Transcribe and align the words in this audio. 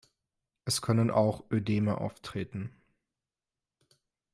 Es 0.65 0.81
können 0.81 1.11
auch 1.11 1.43
Ödeme 1.51 1.99
auftreten. 1.99 2.75